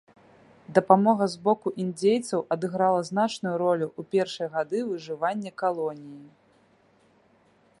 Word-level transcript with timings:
Дапамога 0.77 1.25
з 1.33 1.41
боку 1.47 1.67
індзейцаў 1.83 2.39
адыграла 2.55 3.01
значную 3.09 3.51
ролю 3.63 3.87
ў 3.99 4.15
першыя 4.15 4.47
гады 4.55 4.79
выжывання 4.89 5.51
калоніі. 5.63 6.25